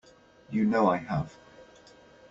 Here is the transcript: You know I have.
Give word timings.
You 0.49 0.65
know 0.65 0.89
I 0.89 0.97
have. 0.97 1.37